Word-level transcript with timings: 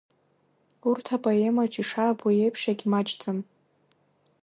Урҭ, 0.89 1.05
апоемаҿ 1.15 1.73
ишаабо 1.81 2.27
еиԥш, 2.43 2.61
иагьмаҷӡам. 2.65 3.39